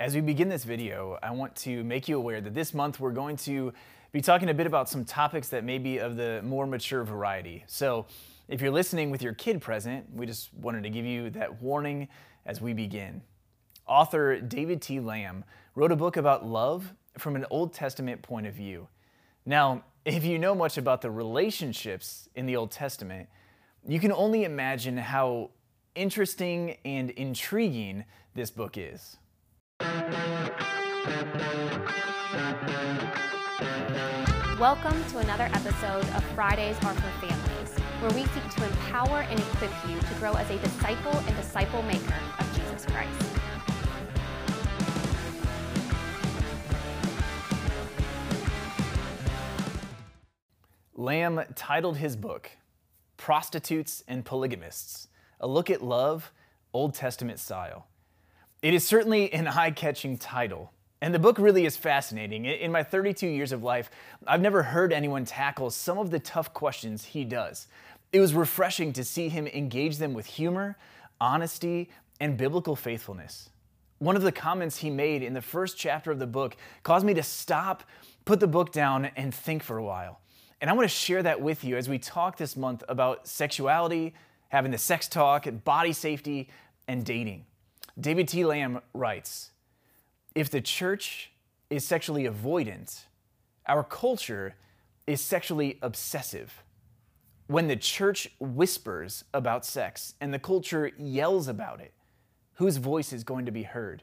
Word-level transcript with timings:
As 0.00 0.14
we 0.14 0.22
begin 0.22 0.48
this 0.48 0.64
video, 0.64 1.18
I 1.22 1.30
want 1.30 1.54
to 1.56 1.84
make 1.84 2.08
you 2.08 2.16
aware 2.16 2.40
that 2.40 2.54
this 2.54 2.72
month 2.72 3.00
we're 3.00 3.12
going 3.12 3.36
to 3.36 3.70
be 4.12 4.22
talking 4.22 4.48
a 4.48 4.54
bit 4.54 4.66
about 4.66 4.88
some 4.88 5.04
topics 5.04 5.50
that 5.50 5.62
may 5.62 5.76
be 5.76 5.98
of 5.98 6.16
the 6.16 6.40
more 6.42 6.66
mature 6.66 7.04
variety. 7.04 7.64
So, 7.66 8.06
if 8.48 8.62
you're 8.62 8.70
listening 8.70 9.10
with 9.10 9.20
your 9.20 9.34
kid 9.34 9.60
present, 9.60 10.06
we 10.14 10.24
just 10.24 10.54
wanted 10.54 10.84
to 10.84 10.88
give 10.88 11.04
you 11.04 11.28
that 11.32 11.60
warning 11.60 12.08
as 12.46 12.62
we 12.62 12.72
begin. 12.72 13.20
Author 13.86 14.40
David 14.40 14.80
T. 14.80 15.00
Lamb 15.00 15.44
wrote 15.74 15.92
a 15.92 15.96
book 15.96 16.16
about 16.16 16.46
love 16.46 16.94
from 17.18 17.36
an 17.36 17.44
Old 17.50 17.74
Testament 17.74 18.22
point 18.22 18.46
of 18.46 18.54
view. 18.54 18.88
Now, 19.44 19.84
if 20.06 20.24
you 20.24 20.38
know 20.38 20.54
much 20.54 20.78
about 20.78 21.02
the 21.02 21.10
relationships 21.10 22.30
in 22.34 22.46
the 22.46 22.56
Old 22.56 22.70
Testament, 22.70 23.28
you 23.86 24.00
can 24.00 24.12
only 24.12 24.44
imagine 24.44 24.96
how 24.96 25.50
interesting 25.94 26.78
and 26.86 27.10
intriguing 27.10 28.06
this 28.34 28.50
book 28.50 28.78
is. 28.78 29.18
Welcome 34.60 35.02
to 35.06 35.18
another 35.18 35.48
episode 35.52 36.04
of 36.14 36.22
Fridays 36.34 36.76
Are 36.84 36.94
for 36.94 37.26
Families, 37.26 37.76
where 37.98 38.12
we 38.12 38.24
seek 38.26 38.48
to 38.50 38.64
empower 38.64 39.22
and 39.22 39.40
equip 39.40 39.72
you 39.88 39.98
to 39.98 40.14
grow 40.20 40.34
as 40.34 40.48
a 40.50 40.58
disciple 40.58 41.18
and 41.26 41.36
disciple 41.36 41.82
maker 41.82 42.14
of 42.38 42.54
Jesus 42.54 42.86
Christ. 42.86 43.20
Lamb 50.94 51.42
titled 51.56 51.96
his 51.96 52.14
book, 52.14 52.52
Prostitutes 53.16 54.04
and 54.06 54.24
Polygamists 54.24 55.08
A 55.40 55.48
Look 55.48 55.68
at 55.68 55.82
Love, 55.82 56.30
Old 56.72 56.94
Testament 56.94 57.40
Style. 57.40 57.88
It 58.62 58.74
is 58.74 58.86
certainly 58.86 59.32
an 59.32 59.48
eye 59.48 59.70
catching 59.70 60.18
title, 60.18 60.70
and 61.00 61.14
the 61.14 61.18
book 61.18 61.38
really 61.38 61.64
is 61.64 61.78
fascinating. 61.78 62.44
In 62.44 62.70
my 62.70 62.82
32 62.82 63.26
years 63.26 63.52
of 63.52 63.62
life, 63.62 63.90
I've 64.26 64.42
never 64.42 64.62
heard 64.62 64.92
anyone 64.92 65.24
tackle 65.24 65.70
some 65.70 65.96
of 65.96 66.10
the 66.10 66.18
tough 66.18 66.52
questions 66.52 67.06
he 67.06 67.24
does. 67.24 67.68
It 68.12 68.20
was 68.20 68.34
refreshing 68.34 68.92
to 68.92 69.02
see 69.02 69.30
him 69.30 69.46
engage 69.46 69.96
them 69.96 70.12
with 70.12 70.26
humor, 70.26 70.76
honesty, 71.22 71.88
and 72.20 72.36
biblical 72.36 72.76
faithfulness. 72.76 73.48
One 73.98 74.14
of 74.14 74.20
the 74.20 74.32
comments 74.32 74.76
he 74.76 74.90
made 74.90 75.22
in 75.22 75.32
the 75.32 75.40
first 75.40 75.78
chapter 75.78 76.10
of 76.10 76.18
the 76.18 76.26
book 76.26 76.54
caused 76.82 77.06
me 77.06 77.14
to 77.14 77.22
stop, 77.22 77.82
put 78.26 78.40
the 78.40 78.46
book 78.46 78.72
down, 78.72 79.06
and 79.16 79.34
think 79.34 79.62
for 79.62 79.78
a 79.78 79.84
while. 79.84 80.20
And 80.60 80.68
I 80.68 80.74
want 80.74 80.84
to 80.84 80.94
share 80.94 81.22
that 81.22 81.40
with 81.40 81.64
you 81.64 81.78
as 81.78 81.88
we 81.88 81.98
talk 81.98 82.36
this 82.36 82.58
month 82.58 82.84
about 82.90 83.26
sexuality, 83.26 84.12
having 84.50 84.70
the 84.70 84.76
sex 84.76 85.08
talk, 85.08 85.46
body 85.64 85.94
safety, 85.94 86.50
and 86.86 87.06
dating. 87.06 87.46
David 88.00 88.28
T. 88.28 88.44
Lamb 88.44 88.80
writes 88.94 89.50
If 90.34 90.48
the 90.48 90.62
church 90.62 91.32
is 91.68 91.84
sexually 91.84 92.24
avoidant, 92.24 93.04
our 93.66 93.84
culture 93.84 94.54
is 95.06 95.20
sexually 95.20 95.78
obsessive. 95.82 96.62
When 97.46 97.68
the 97.68 97.76
church 97.76 98.30
whispers 98.38 99.24
about 99.34 99.66
sex 99.66 100.14
and 100.20 100.32
the 100.32 100.38
culture 100.38 100.92
yells 100.98 101.46
about 101.46 101.80
it, 101.80 101.92
whose 102.54 102.78
voice 102.78 103.12
is 103.12 103.22
going 103.22 103.44
to 103.44 103.52
be 103.52 103.64
heard? 103.64 104.02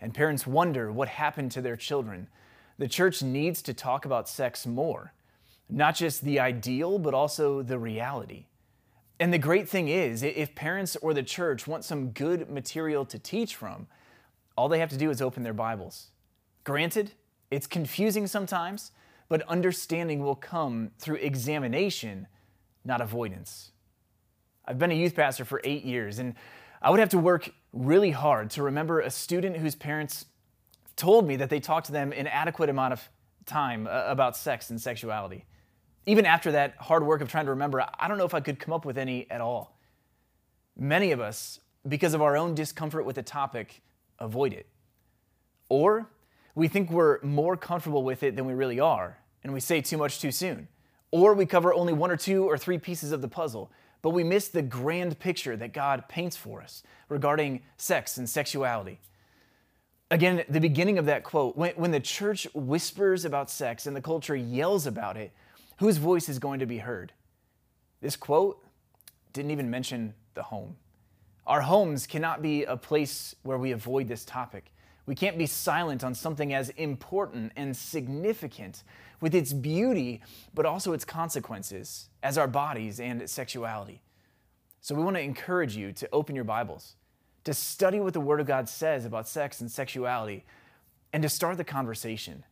And 0.00 0.12
parents 0.12 0.46
wonder 0.46 0.90
what 0.90 1.08
happened 1.08 1.52
to 1.52 1.62
their 1.62 1.76
children. 1.76 2.28
The 2.78 2.88
church 2.88 3.22
needs 3.22 3.62
to 3.62 3.74
talk 3.74 4.04
about 4.04 4.28
sex 4.28 4.66
more, 4.66 5.12
not 5.68 5.94
just 5.94 6.24
the 6.24 6.40
ideal, 6.40 6.98
but 6.98 7.14
also 7.14 7.62
the 7.62 7.78
reality. 7.78 8.46
And 9.18 9.32
the 9.32 9.38
great 9.38 9.68
thing 9.68 9.88
is, 9.88 10.22
if 10.22 10.54
parents 10.54 10.96
or 10.96 11.14
the 11.14 11.22
church 11.22 11.66
want 11.66 11.84
some 11.84 12.10
good 12.10 12.50
material 12.50 13.04
to 13.06 13.18
teach 13.18 13.56
from, 13.56 13.86
all 14.56 14.68
they 14.68 14.78
have 14.78 14.90
to 14.90 14.98
do 14.98 15.10
is 15.10 15.22
open 15.22 15.42
their 15.42 15.54
Bibles. 15.54 16.08
Granted, 16.64 17.12
it's 17.50 17.66
confusing 17.66 18.26
sometimes, 18.26 18.92
but 19.28 19.42
understanding 19.42 20.20
will 20.20 20.34
come 20.34 20.90
through 20.98 21.16
examination, 21.16 22.26
not 22.84 23.00
avoidance. 23.00 23.70
I've 24.66 24.78
been 24.78 24.90
a 24.90 24.94
youth 24.94 25.14
pastor 25.14 25.44
for 25.44 25.60
eight 25.64 25.84
years, 25.84 26.18
and 26.18 26.34
I 26.82 26.90
would 26.90 27.00
have 27.00 27.08
to 27.10 27.18
work 27.18 27.50
really 27.72 28.10
hard 28.10 28.50
to 28.50 28.62
remember 28.62 29.00
a 29.00 29.10
student 29.10 29.56
whose 29.56 29.74
parents 29.74 30.26
told 30.96 31.26
me 31.26 31.36
that 31.36 31.48
they 31.48 31.60
talked 31.60 31.86
to 31.86 31.92
them 31.92 32.12
an 32.12 32.26
adequate 32.26 32.68
amount 32.68 32.92
of 32.92 33.08
time 33.46 33.86
uh, 33.86 34.04
about 34.06 34.36
sex 34.36 34.70
and 34.70 34.80
sexuality 34.80 35.44
even 36.06 36.24
after 36.24 36.52
that 36.52 36.76
hard 36.78 37.04
work 37.04 37.20
of 37.20 37.28
trying 37.28 37.46
to 37.46 37.50
remember, 37.50 37.84
I 37.98 38.08
don't 38.08 38.16
know 38.16 38.24
if 38.24 38.34
I 38.34 38.40
could 38.40 38.58
come 38.60 38.72
up 38.72 38.84
with 38.84 38.96
any 38.96 39.28
at 39.30 39.40
all. 39.40 39.76
Many 40.76 41.10
of 41.10 41.20
us, 41.20 41.60
because 41.86 42.14
of 42.14 42.22
our 42.22 42.36
own 42.36 42.54
discomfort 42.54 43.04
with 43.04 43.16
the 43.16 43.22
topic, 43.22 43.82
avoid 44.20 44.52
it. 44.52 44.66
Or 45.68 46.08
we 46.54 46.68
think 46.68 46.90
we're 46.90 47.20
more 47.22 47.56
comfortable 47.56 48.04
with 48.04 48.22
it 48.22 48.36
than 48.36 48.46
we 48.46 48.54
really 48.54 48.78
are, 48.78 49.18
and 49.42 49.52
we 49.52 49.60
say 49.60 49.80
too 49.80 49.96
much 49.96 50.20
too 50.20 50.30
soon. 50.30 50.68
Or 51.10 51.34
we 51.34 51.44
cover 51.44 51.74
only 51.74 51.92
one 51.92 52.10
or 52.10 52.16
two 52.16 52.44
or 52.44 52.56
three 52.56 52.78
pieces 52.78 53.10
of 53.10 53.20
the 53.20 53.28
puzzle, 53.28 53.72
but 54.02 54.10
we 54.10 54.22
miss 54.22 54.48
the 54.48 54.62
grand 54.62 55.18
picture 55.18 55.56
that 55.56 55.72
God 55.72 56.08
paints 56.08 56.36
for 56.36 56.62
us 56.62 56.82
regarding 57.08 57.62
sex 57.76 58.16
and 58.16 58.28
sexuality. 58.28 59.00
Again, 60.10 60.44
the 60.48 60.60
beginning 60.60 60.98
of 60.98 61.06
that 61.06 61.24
quote 61.24 61.56
when, 61.56 61.72
when 61.72 61.90
the 61.90 61.98
church 61.98 62.46
whispers 62.54 63.24
about 63.24 63.50
sex 63.50 63.86
and 63.86 63.96
the 63.96 64.00
culture 64.00 64.36
yells 64.36 64.86
about 64.86 65.16
it, 65.16 65.32
whose 65.76 65.96
voice 65.98 66.28
is 66.28 66.38
going 66.38 66.60
to 66.60 66.66
be 66.66 66.78
heard? 66.78 67.12
This 68.00 68.16
quote 68.16 68.64
didn't 69.32 69.50
even 69.50 69.70
mention 69.70 70.14
the 70.34 70.44
home. 70.44 70.76
Our 71.46 71.60
homes 71.60 72.06
cannot 72.06 72.42
be 72.42 72.64
a 72.64 72.76
place 72.76 73.34
where 73.42 73.58
we 73.58 73.72
avoid 73.72 74.08
this 74.08 74.24
topic. 74.24 74.72
We 75.06 75.14
can't 75.14 75.38
be 75.38 75.46
silent 75.46 76.02
on 76.02 76.14
something 76.14 76.52
as 76.52 76.70
important 76.70 77.52
and 77.54 77.76
significant 77.76 78.82
with 79.20 79.34
its 79.34 79.52
beauty, 79.52 80.22
but 80.52 80.66
also 80.66 80.92
its 80.92 81.04
consequences 81.04 82.08
as 82.22 82.36
our 82.36 82.48
bodies 82.48 82.98
and 82.98 83.28
sexuality. 83.30 84.02
So 84.80 84.94
we 84.94 85.02
want 85.02 85.16
to 85.16 85.22
encourage 85.22 85.76
you 85.76 85.92
to 85.92 86.08
open 86.12 86.34
your 86.34 86.44
Bibles, 86.44 86.96
to 87.44 87.54
study 87.54 88.00
what 88.00 88.14
the 88.14 88.20
Word 88.20 88.40
of 88.40 88.46
God 88.46 88.68
says 88.68 89.04
about 89.04 89.28
sex 89.28 89.60
and 89.60 89.70
sexuality, 89.70 90.44
and 91.12 91.22
to 91.22 91.28
start 91.28 91.56
the 91.56 91.64
conversation. 91.64 92.44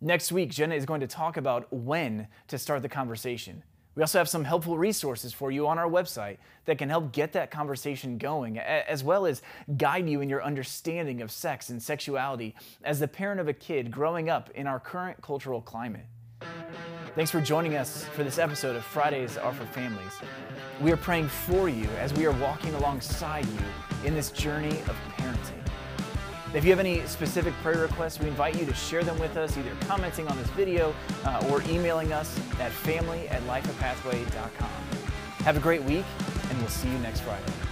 Next 0.00 0.30
week, 0.30 0.50
Jenna 0.50 0.74
is 0.74 0.84
going 0.84 1.00
to 1.00 1.06
talk 1.06 1.38
about 1.38 1.72
when 1.72 2.28
to 2.48 2.58
start 2.58 2.82
the 2.82 2.88
conversation. 2.88 3.62
We 3.94 4.02
also 4.02 4.18
have 4.18 4.28
some 4.28 4.44
helpful 4.44 4.76
resources 4.76 5.32
for 5.32 5.50
you 5.50 5.66
on 5.66 5.78
our 5.78 5.88
website 5.88 6.36
that 6.66 6.76
can 6.76 6.90
help 6.90 7.12
get 7.12 7.32
that 7.32 7.50
conversation 7.50 8.18
going, 8.18 8.58
as 8.58 9.02
well 9.02 9.24
as 9.24 9.40
guide 9.78 10.06
you 10.06 10.20
in 10.20 10.28
your 10.28 10.44
understanding 10.44 11.22
of 11.22 11.30
sex 11.30 11.70
and 11.70 11.82
sexuality 11.82 12.54
as 12.84 13.00
the 13.00 13.08
parent 13.08 13.40
of 13.40 13.48
a 13.48 13.54
kid 13.54 13.90
growing 13.90 14.28
up 14.28 14.50
in 14.50 14.66
our 14.66 14.78
current 14.78 15.22
cultural 15.22 15.62
climate. 15.62 16.04
Thanks 17.14 17.30
for 17.30 17.40
joining 17.40 17.76
us 17.76 18.04
for 18.04 18.22
this 18.22 18.38
episode 18.38 18.76
of 18.76 18.84
Fridays 18.84 19.38
Are 19.38 19.54
for 19.54 19.64
Families. 19.64 20.12
We 20.82 20.92
are 20.92 20.98
praying 20.98 21.28
for 21.28 21.70
you 21.70 21.88
as 21.98 22.12
we 22.12 22.26
are 22.26 22.32
walking 22.32 22.74
alongside 22.74 23.46
you 23.46 24.04
in 24.04 24.12
this 24.12 24.30
journey 24.30 24.78
of 24.80 24.96
parenting. 25.16 25.65
If 26.54 26.64
you 26.64 26.70
have 26.70 26.80
any 26.80 27.04
specific 27.06 27.52
prayer 27.62 27.82
requests, 27.82 28.20
we 28.20 28.28
invite 28.28 28.58
you 28.58 28.64
to 28.66 28.74
share 28.74 29.02
them 29.02 29.18
with 29.18 29.36
us, 29.36 29.56
either 29.58 29.72
commenting 29.80 30.28
on 30.28 30.38
this 30.38 30.48
video 30.50 30.94
uh, 31.24 31.46
or 31.50 31.62
emailing 31.62 32.12
us 32.12 32.38
at 32.60 32.72
family 32.72 33.28
at 33.28 33.42
lifeapathway.com. 33.42 34.70
Have 35.44 35.56
a 35.56 35.60
great 35.60 35.82
week, 35.82 36.04
and 36.48 36.58
we'll 36.58 36.68
see 36.68 36.88
you 36.88 36.98
next 36.98 37.20
Friday. 37.20 37.65